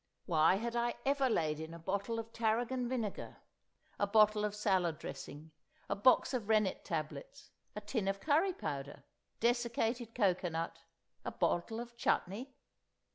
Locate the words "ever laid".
1.05-1.59